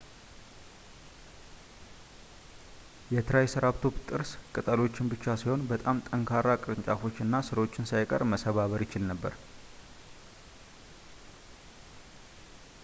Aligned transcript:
የ 3.15 3.19
ትራይሰራፕቶፕ 3.27 3.97
ጥርስ 4.09 4.31
ቅጠሎችን 4.53 5.09
ብቻ 5.11 5.25
ሳይሆን 5.41 5.67
በጣም 5.73 6.01
ጠንካራ 6.09 6.55
ቅርንጫፎችን 6.63 7.27
እና 7.29 7.41
ሥሮችን 7.49 7.89
ሳይቀር 7.91 8.23
መሰባበር 8.33 8.83
ይችል 8.85 9.05
ነበር 9.11 9.35